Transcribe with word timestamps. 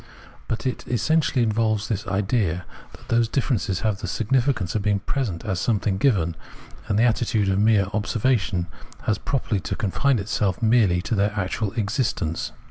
But 0.47 0.65
it 0.65 0.83
essentially 0.87 1.43
involves 1.43 1.87
this 1.87 2.07
idea, 2.07 2.65
that 2.93 3.09
those 3.09 3.27
differences 3.27 3.81
have 3.81 3.99
the 3.99 4.07
significance 4.07 4.73
of 4.73 4.81
being 4.81 4.97
present 5.01 5.45
as 5.45 5.59
something 5.59 5.99
given, 5.99 6.35
and 6.87 6.97
the 6.97 7.03
attitude 7.03 7.49
of 7.49 7.59
mere 7.59 7.85
observa 7.85 8.39
tion 8.39 8.65
has 9.03 9.19
properly 9.19 9.59
to 9.61 9.75
confine 9.75 10.17
itself 10.17 10.59
merely 10.59 11.03
to 11.03 11.13
their 11.13 11.33
actual 11.39 11.71
existence. 11.73 12.51